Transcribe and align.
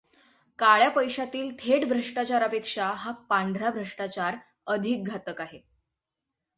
काळ्या 0.59 0.89
पैशातील 0.89 1.51
थेट 1.59 1.87
भ्रष्टाचारापेक्षा 1.87 2.91
हा 2.95 3.11
पांढरा 3.11 3.69
भ्रष्टाचार 3.69 4.35
अधिक 4.67 5.03
घातक 5.03 5.41
आहे. 5.41 5.59